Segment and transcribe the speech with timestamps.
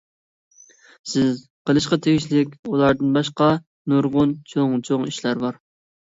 [1.09, 3.49] سىز قىلىشقا تېگىشلىك ئۇلاردىن باشقا
[3.93, 5.61] نۇرغۇن چوڭ-چوڭ ئىشلار بار.